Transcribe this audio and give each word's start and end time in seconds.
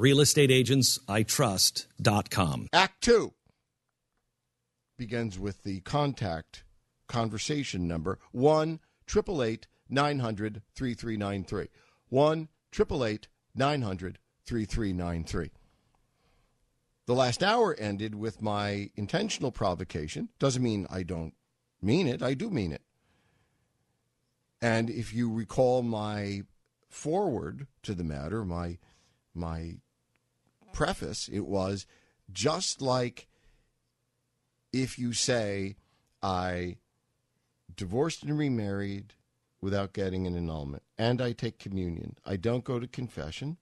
RealestateAgentsITrust.com. 0.00 2.68
Act 2.72 3.02
two 3.02 3.34
begins 4.96 5.38
with 5.38 5.62
the 5.62 5.80
contact 5.80 6.64
conversation 7.06 7.86
number 7.86 8.18
1 8.32 8.80
900 9.88 10.62
3393. 10.74 11.68
1 12.08 12.48
888 12.72 13.28
900 13.54 14.18
3393. 14.46 15.50
The 17.06 17.14
last 17.14 17.42
hour 17.42 17.74
ended 17.78 18.14
with 18.14 18.40
my 18.40 18.88
intentional 18.94 19.52
provocation. 19.52 20.30
Doesn't 20.38 20.62
mean 20.62 20.86
I 20.88 21.02
don't 21.02 21.34
mean 21.82 22.06
it, 22.06 22.22
I 22.22 22.32
do 22.34 22.48
mean 22.48 22.72
it. 22.72 22.82
And 24.62 24.88
if 24.88 25.12
you 25.12 25.30
recall 25.30 25.82
my 25.82 26.44
foreword 26.88 27.66
to 27.82 27.94
the 27.94 28.04
matter, 28.04 28.44
my 28.44 28.78
my 29.34 29.76
preface, 30.72 31.28
it 31.28 31.46
was 31.46 31.86
just 32.32 32.80
like 32.80 33.28
if 34.72 34.98
you 34.98 35.12
say 35.12 35.76
I 36.22 36.76
divorced 37.74 38.22
and 38.22 38.38
remarried 38.38 39.14
without 39.60 39.92
getting 39.92 40.26
an 40.26 40.36
annulment. 40.36 40.82
And 40.98 41.20
I 41.20 41.32
take 41.32 41.58
communion. 41.58 42.16
I 42.24 42.36
don't 42.36 42.64
go 42.64 42.78
to 42.78 42.86
confession. 42.86 43.58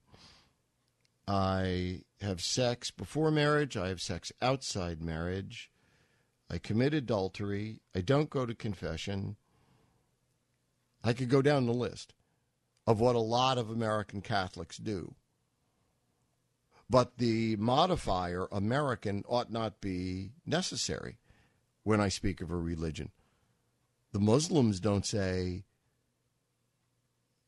I 1.27 2.01
have 2.21 2.41
sex 2.41 2.91
before 2.91 3.31
marriage. 3.31 3.77
I 3.77 3.89
have 3.89 4.01
sex 4.01 4.31
outside 4.41 5.01
marriage. 5.01 5.71
I 6.49 6.57
commit 6.57 6.93
adultery. 6.93 7.81
I 7.95 8.01
don't 8.01 8.29
go 8.29 8.45
to 8.45 8.55
confession. 8.55 9.35
I 11.03 11.13
could 11.13 11.29
go 11.29 11.41
down 11.41 11.65
the 11.65 11.73
list 11.73 12.13
of 12.87 12.99
what 12.99 13.15
a 13.15 13.19
lot 13.19 13.57
of 13.57 13.69
American 13.69 14.21
Catholics 14.21 14.77
do. 14.77 15.13
But 16.89 17.17
the 17.17 17.55
modifier 17.57 18.47
American 18.51 19.23
ought 19.27 19.51
not 19.51 19.79
be 19.79 20.31
necessary 20.45 21.17
when 21.83 22.01
I 22.01 22.09
speak 22.09 22.41
of 22.41 22.51
a 22.51 22.57
religion. 22.57 23.11
The 24.11 24.19
Muslims 24.19 24.79
don't 24.79 25.05
say, 25.05 25.65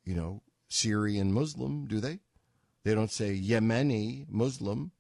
you 0.06 0.14
know, 0.14 0.44
Syrian 0.68 1.34
Muslim, 1.34 1.86
do 1.88 2.00
they? 2.00 2.20
They 2.84 2.94
don't 2.94 3.12
say 3.12 3.36
Yemeni 3.36 4.26
Muslim. 4.30 4.92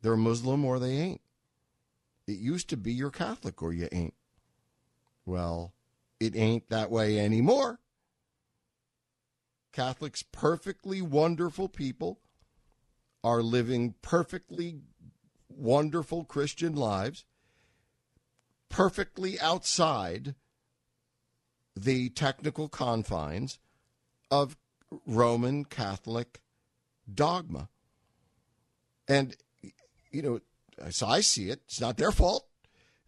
They're 0.00 0.16
Muslim 0.16 0.64
or 0.64 0.78
they 0.78 0.96
ain't. 0.96 1.20
It 2.26 2.38
used 2.38 2.68
to 2.70 2.76
be 2.76 2.92
you're 2.92 3.10
Catholic 3.10 3.62
or 3.62 3.72
you 3.72 3.88
ain't. 3.92 4.14
Well, 5.26 5.74
it 6.18 6.36
ain't 6.36 6.68
that 6.70 6.90
way 6.90 7.18
anymore. 7.18 7.80
Catholics, 9.72 10.22
perfectly 10.22 11.00
wonderful 11.00 11.68
people, 11.68 12.20
are 13.24 13.42
living 13.42 13.94
perfectly 14.02 14.80
wonderful 15.48 16.24
Christian 16.24 16.74
lives, 16.74 17.24
perfectly 18.68 19.38
outside 19.40 20.34
the 21.76 22.08
technical 22.10 22.68
confines 22.68 23.58
of 24.30 24.56
Roman 25.06 25.64
Catholic 25.64 26.40
dogma. 27.12 27.68
And, 29.08 29.36
you 30.10 30.22
know, 30.22 30.40
so 30.90 31.06
I 31.06 31.20
see 31.20 31.48
it. 31.50 31.60
It's 31.66 31.80
not 31.80 31.96
their 31.96 32.12
fault. 32.12 32.46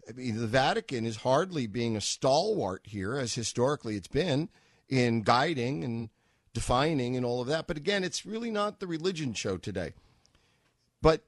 I 0.09 0.13
mean, 0.13 0.37
the 0.37 0.47
Vatican 0.47 1.07
is 1.07 1.17
hardly 1.17 1.67
being 1.67 1.97
a 1.97 2.01
stalwart 2.01 2.83
here, 2.85 3.17
as 3.17 3.35
historically 3.35 3.97
it's 3.97 4.09
been, 4.09 4.51
in 4.89 5.23
guiding 5.23 5.83
and 5.83 6.11
defining 6.55 7.17
and 7.17 7.27
all 7.27 7.43
of 7.43 7.49
that. 7.49 7.67
But 7.67 7.77
again, 7.77 8.03
it's 8.05 8.25
really 8.25 8.51
not 8.51 8.81
the 8.81 8.87
religion 8.87 9.35
show 9.35 9.59
today. 9.59 9.93
But 11.03 11.25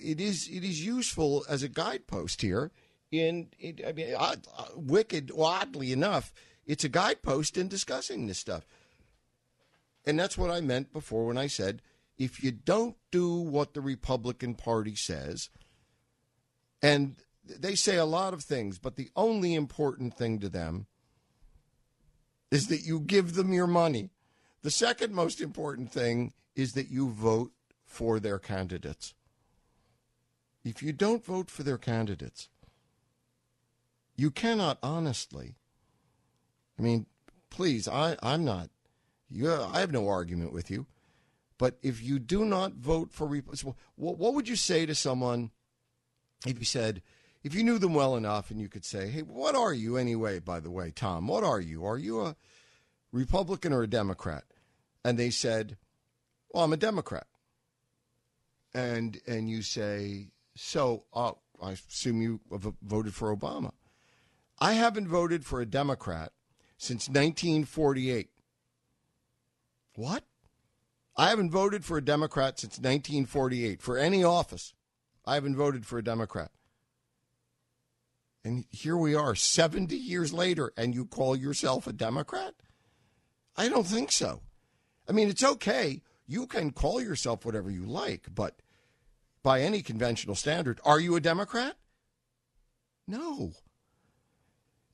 it 0.00 0.20
is 0.20 0.46
it 0.48 0.62
is 0.62 0.86
useful 0.86 1.44
as 1.48 1.64
a 1.64 1.68
guidepost 1.68 2.42
here. 2.42 2.70
In, 3.10 3.48
in 3.58 3.80
I 3.86 3.92
mean, 3.92 4.14
odd, 4.16 4.46
wicked, 4.76 5.32
oddly 5.36 5.90
enough, 5.90 6.32
it's 6.66 6.84
a 6.84 6.88
guidepost 6.88 7.56
in 7.56 7.66
discussing 7.66 8.26
this 8.26 8.38
stuff. 8.38 8.66
And 10.04 10.18
that's 10.18 10.38
what 10.38 10.50
I 10.50 10.60
meant 10.60 10.92
before 10.92 11.26
when 11.26 11.38
I 11.38 11.48
said 11.48 11.82
if 12.18 12.42
you 12.42 12.50
don't 12.50 12.96
do 13.10 13.34
what 13.34 13.74
the 13.74 13.80
Republican 13.80 14.54
Party 14.54 14.94
says, 14.94 15.50
and 16.82 17.16
they 17.44 17.74
say 17.74 17.96
a 17.96 18.04
lot 18.04 18.32
of 18.32 18.42
things, 18.42 18.78
but 18.78 18.96
the 18.96 19.10
only 19.16 19.54
important 19.54 20.16
thing 20.16 20.38
to 20.40 20.48
them 20.48 20.86
is 22.50 22.68
that 22.68 22.82
you 22.82 23.00
give 23.00 23.34
them 23.34 23.52
your 23.52 23.66
money. 23.66 24.10
The 24.66 24.72
second 24.72 25.14
most 25.14 25.40
important 25.40 25.92
thing 25.92 26.32
is 26.56 26.72
that 26.72 26.90
you 26.90 27.08
vote 27.08 27.52
for 27.84 28.18
their 28.18 28.40
candidates. 28.40 29.14
If 30.64 30.82
you 30.82 30.92
don't 30.92 31.24
vote 31.24 31.52
for 31.52 31.62
their 31.62 31.78
candidates, 31.78 32.48
you 34.16 34.32
cannot 34.32 34.78
honestly. 34.82 35.54
I 36.76 36.82
mean, 36.82 37.06
please, 37.48 37.86
I, 37.86 38.16
I'm 38.20 38.44
not 38.44 38.70
you, 39.30 39.52
I 39.52 39.78
have 39.78 39.92
no 39.92 40.08
argument 40.08 40.52
with 40.52 40.68
you. 40.68 40.86
But 41.58 41.78
if 41.80 42.02
you 42.02 42.18
do 42.18 42.44
not 42.44 42.72
vote 42.72 43.12
for 43.12 43.28
Republicans, 43.28 43.76
what 43.94 44.34
would 44.34 44.48
you 44.48 44.56
say 44.56 44.84
to 44.84 44.96
someone 44.96 45.52
if 46.44 46.58
you 46.58 46.64
said, 46.64 47.02
if 47.44 47.54
you 47.54 47.62
knew 47.62 47.78
them 47.78 47.94
well 47.94 48.16
enough 48.16 48.50
and 48.50 48.60
you 48.60 48.68
could 48.68 48.84
say, 48.84 49.10
hey, 49.10 49.22
what 49.22 49.54
are 49.54 49.72
you 49.72 49.96
anyway, 49.96 50.40
by 50.40 50.58
the 50.58 50.72
way, 50.72 50.90
Tom? 50.90 51.28
What 51.28 51.44
are 51.44 51.60
you? 51.60 51.86
Are 51.86 51.98
you 51.98 52.22
a 52.22 52.34
Republican 53.12 53.72
or 53.72 53.84
a 53.84 53.86
Democrat? 53.86 54.42
And 55.06 55.16
they 55.16 55.30
said, 55.30 55.76
well, 56.50 56.64
I'm 56.64 56.72
a 56.72 56.76
Democrat. 56.76 57.28
And, 58.74 59.16
and 59.24 59.48
you 59.48 59.62
say, 59.62 60.32
so 60.56 61.04
uh, 61.14 61.30
I 61.62 61.72
assume 61.72 62.20
you 62.20 62.40
voted 62.82 63.14
for 63.14 63.34
Obama. 63.34 63.70
I 64.58 64.72
haven't 64.72 65.06
voted 65.06 65.46
for 65.46 65.60
a 65.60 65.64
Democrat 65.64 66.32
since 66.76 67.08
1948. 67.08 68.30
What? 69.94 70.24
I 71.16 71.28
haven't 71.28 71.52
voted 71.52 71.84
for 71.84 71.98
a 71.98 72.04
Democrat 72.04 72.58
since 72.58 72.72
1948 72.72 73.80
for 73.80 73.96
any 73.98 74.24
office. 74.24 74.74
I 75.24 75.34
haven't 75.34 75.54
voted 75.54 75.86
for 75.86 75.98
a 75.98 76.04
Democrat. 76.04 76.50
And 78.44 78.64
here 78.70 78.96
we 78.96 79.14
are 79.14 79.36
70 79.36 79.94
years 79.94 80.32
later, 80.32 80.72
and 80.76 80.96
you 80.96 81.06
call 81.06 81.36
yourself 81.36 81.86
a 81.86 81.92
Democrat? 81.92 82.54
I 83.56 83.68
don't 83.68 83.86
think 83.86 84.10
so. 84.10 84.42
I 85.08 85.12
mean, 85.12 85.28
it's 85.28 85.44
okay. 85.44 86.02
You 86.26 86.46
can 86.46 86.72
call 86.72 87.00
yourself 87.00 87.44
whatever 87.44 87.70
you 87.70 87.84
like, 87.84 88.28
but 88.34 88.60
by 89.42 89.60
any 89.60 89.82
conventional 89.82 90.34
standard, 90.34 90.80
are 90.84 90.98
you 90.98 91.14
a 91.14 91.20
Democrat? 91.20 91.76
No. 93.06 93.52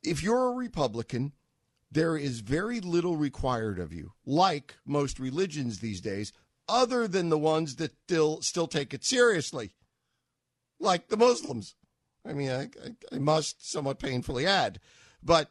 If 0.02 0.22
you're 0.22 0.48
a 0.48 0.54
Republican, 0.54 1.32
there 1.90 2.16
is 2.16 2.40
very 2.40 2.80
little 2.80 3.16
required 3.16 3.78
of 3.78 3.92
you, 3.92 4.12
like 4.26 4.76
most 4.84 5.18
religions 5.18 5.78
these 5.78 6.00
days, 6.00 6.32
other 6.68 7.08
than 7.08 7.28
the 7.28 7.38
ones 7.38 7.76
that 7.76 7.92
still 8.04 8.40
still 8.42 8.66
take 8.66 8.92
it 8.94 9.04
seriously, 9.04 9.72
like 10.78 11.08
the 11.08 11.16
Muslims. 11.16 11.74
I 12.26 12.32
mean, 12.32 12.50
I, 12.50 12.62
I, 12.62 13.16
I 13.16 13.18
must 13.18 13.70
somewhat 13.70 13.98
painfully 13.98 14.46
add, 14.46 14.80
but 15.22 15.50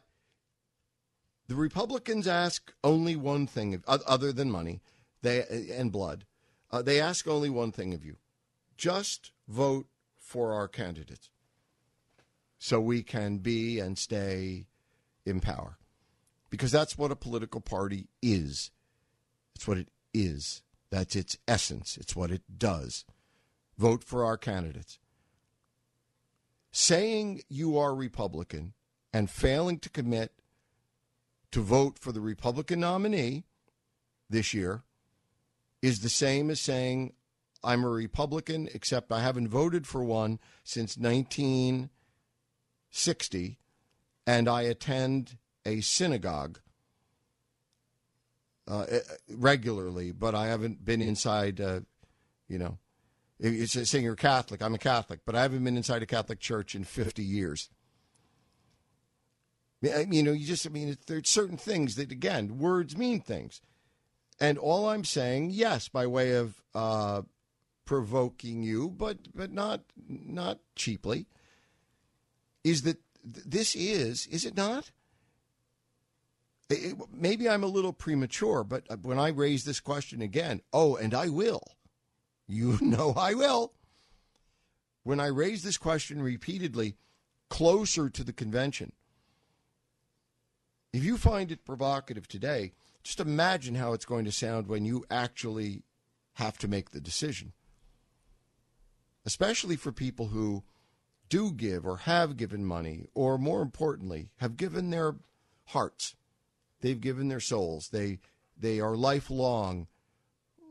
the 1.52 1.58
Republicans 1.58 2.26
ask 2.26 2.72
only 2.82 3.14
one 3.14 3.46
thing, 3.46 3.82
other 3.86 4.32
than 4.32 4.50
money, 4.50 4.80
they 5.20 5.44
and 5.70 5.92
blood. 5.92 6.24
Uh, 6.70 6.80
they 6.80 6.98
ask 6.98 7.28
only 7.28 7.50
one 7.50 7.72
thing 7.72 7.92
of 7.92 8.02
you: 8.02 8.16
just 8.78 9.32
vote 9.46 9.86
for 10.16 10.54
our 10.54 10.66
candidates 10.66 11.28
so 12.58 12.80
we 12.80 13.02
can 13.02 13.36
be 13.36 13.78
and 13.78 13.98
stay 13.98 14.64
in 15.26 15.40
power. 15.40 15.76
Because 16.48 16.72
that's 16.72 16.96
what 16.96 17.10
a 17.10 17.16
political 17.16 17.60
party 17.60 18.08
is. 18.22 18.70
It's 19.54 19.68
what 19.68 19.76
it 19.76 19.88
is. 20.14 20.62
That's 20.88 21.14
its 21.14 21.36
essence. 21.46 21.98
It's 21.98 22.16
what 22.16 22.30
it 22.30 22.44
does. 22.56 23.04
Vote 23.76 24.02
for 24.02 24.24
our 24.24 24.38
candidates. 24.38 24.98
Saying 26.70 27.42
you 27.50 27.76
are 27.76 27.94
Republican 27.94 28.72
and 29.12 29.28
failing 29.28 29.78
to 29.80 29.90
commit 29.90 30.32
to 31.52 31.60
vote 31.60 31.98
for 31.98 32.12
the 32.12 32.20
Republican 32.20 32.80
nominee 32.80 33.44
this 34.28 34.52
year 34.52 34.82
is 35.80 36.00
the 36.00 36.08
same 36.08 36.50
as 36.50 36.60
saying 36.60 37.12
I'm 37.62 37.84
a 37.84 37.88
Republican, 37.88 38.68
except 38.74 39.12
I 39.12 39.20
haven't 39.20 39.46
voted 39.48 39.86
for 39.86 40.02
one 40.02 40.40
since 40.64 40.96
1960, 40.96 43.58
and 44.26 44.48
I 44.48 44.62
attend 44.62 45.36
a 45.64 45.80
synagogue 45.80 46.58
uh, 48.66 48.86
eh, 48.88 48.98
regularly, 49.28 50.10
but 50.12 50.34
I 50.34 50.48
haven't 50.48 50.84
been 50.84 51.00
inside, 51.00 51.60
uh, 51.60 51.82
you 52.48 52.58
know, 52.58 52.78
it's 53.38 53.72
saying 53.90 54.04
you're 54.04 54.14
Catholic. 54.14 54.60
I'm 54.62 54.74
a 54.74 54.78
Catholic, 54.78 55.20
but 55.26 55.34
I 55.34 55.42
haven't 55.42 55.64
been 55.64 55.76
inside 55.76 56.02
a 56.02 56.06
Catholic 56.06 56.38
church 56.38 56.76
in 56.76 56.84
50 56.84 57.24
years. 57.24 57.70
You 59.82 60.22
know, 60.22 60.32
you 60.32 60.46
just, 60.46 60.66
I 60.66 60.70
mean, 60.70 60.96
there's 61.06 61.28
certain 61.28 61.56
things 61.56 61.96
that, 61.96 62.12
again, 62.12 62.58
words 62.58 62.96
mean 62.96 63.20
things. 63.20 63.60
And 64.40 64.56
all 64.56 64.88
I'm 64.88 65.04
saying, 65.04 65.50
yes, 65.50 65.88
by 65.88 66.06
way 66.06 66.32
of 66.36 66.62
uh, 66.74 67.22
provoking 67.84 68.62
you, 68.62 68.88
but 68.90 69.18
but 69.34 69.52
not 69.52 69.82
not 70.08 70.58
cheaply, 70.74 71.26
is 72.64 72.82
that 72.82 72.98
this 73.24 73.74
is 73.74 74.26
is 74.26 74.44
it 74.44 74.56
not? 74.56 74.90
It, 76.70 76.96
maybe 77.12 77.48
I'm 77.48 77.64
a 77.64 77.68
little 77.68 77.92
premature, 77.92 78.64
but 78.64 78.84
uh, 78.88 78.96
when 78.96 79.18
I 79.18 79.28
raise 79.28 79.64
this 79.64 79.80
question 79.80 80.22
again, 80.22 80.62
oh, 80.72 80.96
and 80.96 81.12
I 81.12 81.28
will, 81.28 81.76
you 82.48 82.78
know 82.80 83.12
I 83.16 83.34
will. 83.34 83.74
When 85.02 85.20
I 85.20 85.26
raise 85.26 85.62
this 85.62 85.78
question 85.78 86.22
repeatedly, 86.22 86.96
closer 87.50 88.08
to 88.08 88.24
the 88.24 88.32
convention, 88.32 88.92
if 90.92 91.04
you 91.04 91.16
find 91.16 91.50
it 91.50 91.64
provocative 91.64 92.28
today, 92.28 92.72
just 93.02 93.20
imagine 93.20 93.74
how 93.74 93.92
it's 93.92 94.04
going 94.04 94.24
to 94.24 94.32
sound 94.32 94.66
when 94.68 94.84
you 94.84 95.04
actually 95.10 95.82
have 96.34 96.58
to 96.58 96.68
make 96.68 96.90
the 96.90 97.00
decision. 97.00 97.52
Especially 99.24 99.76
for 99.76 99.92
people 99.92 100.28
who 100.28 100.64
do 101.28 101.52
give 101.52 101.86
or 101.86 101.98
have 101.98 102.36
given 102.36 102.64
money, 102.64 103.06
or 103.14 103.38
more 103.38 103.62
importantly, 103.62 104.30
have 104.36 104.56
given 104.56 104.90
their 104.90 105.16
hearts. 105.66 106.14
They've 106.80 107.00
given 107.00 107.28
their 107.28 107.40
souls. 107.40 107.88
They 107.88 108.18
they 108.56 108.80
are 108.80 108.94
lifelong, 108.94 109.86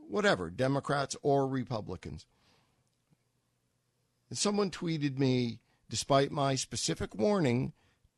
whatever, 0.08 0.50
Democrats 0.50 1.16
or 1.22 1.48
Republicans. 1.48 2.26
And 4.28 4.38
someone 4.38 4.70
tweeted 4.70 5.18
me, 5.18 5.58
despite 5.90 6.30
my 6.30 6.54
specific 6.54 7.14
warning 7.14 7.72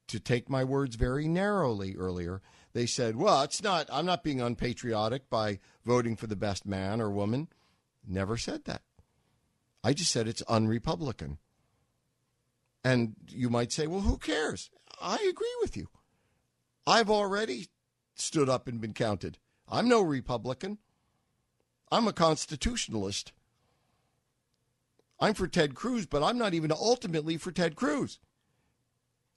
to 0.09 0.21
take 0.21 0.49
my 0.51 0.65
words 0.65 0.97
very 0.97 1.27
narrowly 1.29 1.97
earlier, 1.97 2.43
they 2.73 2.87
said, 2.87 3.17
well, 3.17 3.43
it's 3.43 3.63
not, 3.63 3.89
I'm 3.93 4.07
not 4.07 4.25
being 4.25 4.41
unpatriotic 4.41 5.31
by 5.31 5.61
voting 5.85 6.17
for 6.17 6.27
the 6.27 6.37
best 6.37 6.67
man 6.67 7.01
or 7.01 7.11
woman. 7.11 7.49
Never 8.07 8.37
said 8.37 8.65
that. 8.65 8.83
I 9.83 9.93
just 9.93 10.11
said 10.11 10.27
it's 10.27 10.43
unrepublican. 10.43 11.39
And 12.83 13.15
you 13.29 13.49
might 13.49 13.73
say, 13.73 13.87
well, 13.87 14.01
who 14.01 14.19
cares? 14.19 14.71
I 15.01 15.17
agree 15.29 15.55
with 15.61 15.77
you. 15.77 15.89
I've 16.87 17.11
already 17.11 17.69
stood 18.15 18.49
up 18.49 18.69
and 18.69 18.81
been 18.81 18.93
counted. 18.93 19.39
I'm 19.69 19.89
no 19.89 20.01
Republican. 20.03 20.79
I'm 21.91 22.07
a 22.07 22.13
constitutionalist. 22.13 23.33
I'm 25.21 25.35
for 25.35 25.47
Ted 25.47 25.75
Cruz, 25.75 26.07
but 26.07 26.23
I'm 26.23 26.37
not 26.37 26.55
even 26.55 26.73
ultimately 26.73 27.37
for 27.37 27.53
Ted 27.53 27.77
Cruz. 27.77 28.19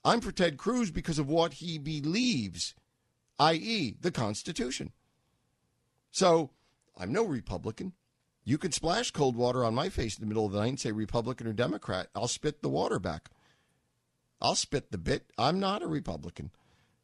I'm 0.08 0.22
for 0.22 0.32
Ted 0.32 0.56
Cruz 0.56 0.90
because 0.90 1.20
of 1.20 1.28
what 1.28 1.56
he 1.56 1.78
believes, 1.78 2.74
i.e., 3.40 3.94
the 4.00 4.10
Constitution. 4.10 4.94
So 6.12 6.52
I'm 6.98 7.12
no 7.12 7.26
Republican. 7.26 7.92
You 8.46 8.58
can 8.58 8.72
splash 8.72 9.12
cold 9.12 9.36
water 9.36 9.66
on 9.66 9.76
my 9.76 9.90
face 9.90 10.18
in 10.18 10.22
the 10.22 10.28
middle 10.28 10.46
of 10.46 10.54
the 10.54 10.60
night 10.60 10.68
and 10.68 10.80
say 10.80 10.94
Republican 10.94 11.46
or 11.46 11.52
Democrat. 11.52 12.08
I'll 12.16 12.30
spit 12.30 12.62
the 12.62 12.70
water 12.70 13.00
back. 13.00 13.30
I'll 14.40 14.56
spit 14.56 14.94
the 14.94 14.98
bit. 14.98 15.30
I'm 15.38 15.60
not 15.60 15.84
a 15.84 15.88
Republican. 15.88 16.52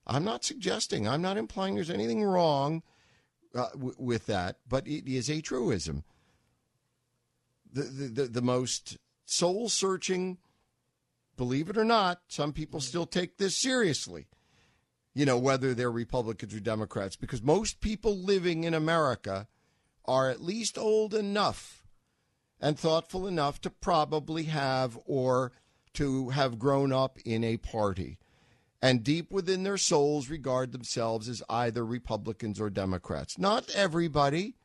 I'm 0.07 0.23
not 0.23 0.45
suggesting, 0.45 1.05
I'm 1.05 1.21
not 1.21 1.35
implying 1.35 1.75
there's 1.75 1.89
anything 1.89 2.23
wrong 2.23 2.83
uh, 3.53 3.69
w- 3.71 3.95
with 3.97 4.27
that, 4.27 4.59
but 4.69 4.87
it 4.87 5.11
is 5.11 5.29
a 5.29 5.41
truism. 5.41 6.05
The, 7.73 7.83
the, 7.83 8.07
the, 8.07 8.27
the 8.27 8.41
most 8.41 8.97
soul 9.25 9.67
searching 9.67 10.37
believe 11.37 11.69
it 11.69 11.77
or 11.77 11.83
not, 11.83 12.21
some 12.27 12.53
people 12.53 12.79
mm-hmm. 12.79 12.87
still 12.87 13.05
take 13.05 13.37
this 13.37 13.57
seriously. 13.57 14.27
You 15.13 15.25
know, 15.25 15.37
whether 15.37 15.73
they're 15.73 15.91
Republicans 15.91 16.55
or 16.55 16.59
Democrats, 16.59 17.15
because 17.15 17.43
most 17.43 17.81
people 17.81 18.17
living 18.17 18.63
in 18.63 18.73
America 18.73 19.47
are 20.05 20.29
at 20.29 20.41
least 20.41 20.77
old 20.77 21.13
enough 21.13 21.83
and 22.59 22.79
thoughtful 22.79 23.27
enough 23.27 23.61
to 23.61 23.69
probably 23.69 24.43
have 24.43 24.97
or 25.05 25.51
to 25.93 26.29
have 26.29 26.57
grown 26.57 26.91
up 26.91 27.19
in 27.25 27.43
a 27.43 27.57
party 27.57 28.17
and 28.81 29.01
deep 29.01 29.31
within 29.31 29.63
their 29.63 29.77
souls 29.77 30.29
regard 30.29 30.73
themselves 30.73 31.29
as 31.29 31.41
either 31.49 31.85
Republicans 31.85 32.59
or 32.59 32.69
Democrats. 32.69 33.37
Not 33.37 33.69
everybody, 33.73 34.55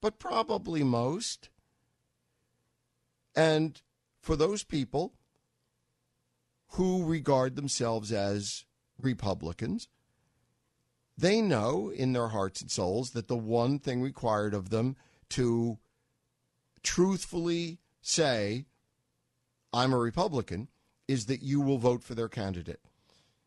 but 0.00 0.18
probably 0.18 0.82
most. 0.82 1.48
And 3.36 3.80
for 4.20 4.34
those 4.34 4.64
people, 4.64 5.14
who 6.72 7.04
regard 7.04 7.56
themselves 7.56 8.12
as 8.12 8.64
Republicans, 9.00 9.88
they 11.16 11.40
know 11.40 11.90
in 11.90 12.12
their 12.12 12.28
hearts 12.28 12.60
and 12.60 12.70
souls 12.70 13.10
that 13.10 13.28
the 13.28 13.36
one 13.36 13.78
thing 13.78 14.00
required 14.00 14.54
of 14.54 14.70
them 14.70 14.96
to 15.30 15.78
truthfully 16.82 17.78
say, 18.00 18.64
I'm 19.72 19.92
a 19.92 19.98
Republican, 19.98 20.68
is 21.06 21.26
that 21.26 21.42
you 21.42 21.60
will 21.60 21.78
vote 21.78 22.02
for 22.02 22.14
their 22.14 22.28
candidate. 22.28 22.80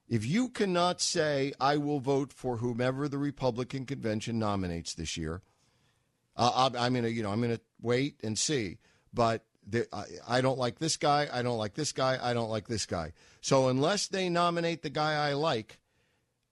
If 0.08 0.26
you 0.26 0.50
cannot 0.50 1.02
say, 1.02 1.52
I 1.60 1.78
will 1.78 2.00
vote 2.00 2.32
for 2.32 2.58
whomever 2.58 3.08
the 3.08 3.18
Republican 3.18 3.86
convention 3.86 4.38
nominates 4.38 4.94
this 4.94 5.18
year, 5.18 5.42
uh, 6.38 6.70
I'm 6.78 6.94
going 6.94 7.06
to, 7.06 7.12
you 7.12 7.24
know, 7.24 7.32
I'm 7.32 7.42
going 7.42 7.56
to 7.56 7.62
wait 7.82 8.20
and 8.24 8.38
see. 8.38 8.78
But 9.14 9.46
I 10.28 10.42
don't 10.42 10.60
like 10.60 10.80
this 10.80 10.98
guy. 10.98 11.28
I 11.32 11.42
don't 11.42 11.58
like 11.58 11.74
this 11.74 11.92
guy. 11.92 12.20
I 12.22 12.34
don't 12.34 12.50
like 12.50 12.68
this 12.68 12.86
guy. 12.86 13.14
So 13.42 13.68
unless 13.68 14.08
they 14.08 14.30
nominate 14.30 14.82
the 14.84 14.90
guy 14.90 15.14
I 15.14 15.34
like, 15.34 15.80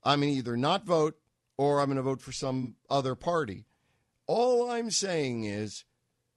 I'm 0.04 0.22
going 0.22 0.34
to 0.34 0.38
either 0.38 0.58
not 0.58 0.86
vote 0.86 1.18
or 1.58 1.80
I'm 1.80 1.88
going 1.88 1.98
to 1.98 2.02
vote 2.02 2.22
for 2.22 2.32
some 2.32 2.76
other 2.90 3.16
party. 3.16 3.66
All 4.26 4.72
I'm 4.72 4.90
saying 4.90 5.44
is 5.44 5.86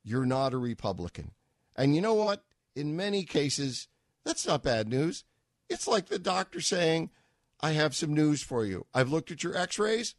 you're 0.05 0.27
not 0.27 0.53
a 0.53 0.59
Republican. 0.59 1.33
And 1.77 1.95
you 1.95 2.01
know 2.01 2.15
what? 2.15 2.45
In 2.75 2.97
many 2.97 3.25
cases, 3.25 3.89
that's 4.25 4.47
not 4.47 4.63
bad 4.63 4.89
news. 4.89 5.25
It's 5.69 5.89
like 5.89 6.07
the 6.07 6.19
doctor 6.19 6.61
saying, 6.61 7.11
I 7.61 7.73
have 7.73 7.97
some 7.97 8.13
news 8.13 8.43
for 8.43 8.65
you. 8.65 8.87
I've 8.93 9.11
looked 9.11 9.31
at 9.31 9.43
your 9.43 9.57
x 9.57 9.79
rays. 9.79 10.15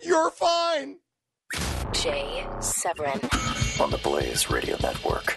You're 0.00 0.30
fine. 0.30 0.98
Jay 1.92 2.46
Severin 2.60 3.20
on 3.80 3.90
the 3.90 4.00
Blaze 4.02 4.50
Radio 4.50 4.76
Network. 4.80 5.36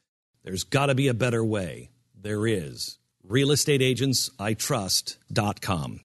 There's 0.43 0.63
got 0.63 0.87
to 0.87 0.95
be 0.95 1.07
a 1.07 1.13
better 1.13 1.45
way. 1.45 1.91
There 2.19 2.47
is. 2.47 2.97
RealestateAgentsITrust.com. 3.27 5.99